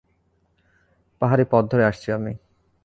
পাহাড়ি 1.21 1.45
পথ 1.51 1.63
ধরে 1.71 1.83
আসছি 1.85 2.07
আমি। 2.11 2.33